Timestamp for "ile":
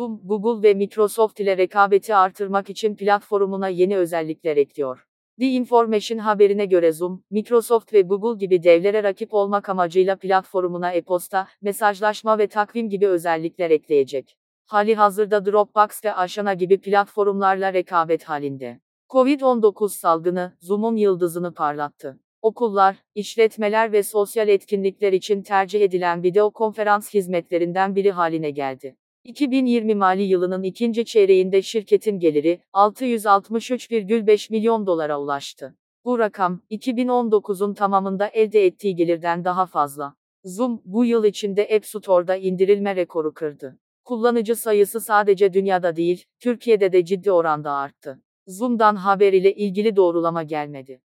1.40-1.56, 49.32-49.54